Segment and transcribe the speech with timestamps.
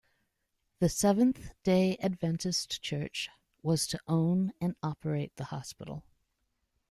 [0.79, 3.29] The Seventh-Day Adventist Church
[3.61, 6.01] was to own and operate the hospital.